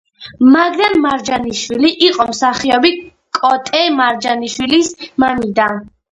[0.53, 2.87] მაგდანა მარჯანიშვილი იყო მსახიობ
[3.39, 4.89] კოტე მარჯანიშვილის
[5.25, 5.69] მამიდა.